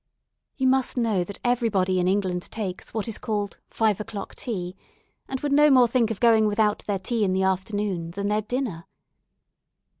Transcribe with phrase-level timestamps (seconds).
[0.57, 4.75] You must know that everybody in England takes what is called "five o'clock tea,"
[5.27, 8.41] and would no more think of going without their tea in the afternoon than their
[8.41, 8.87] dinner.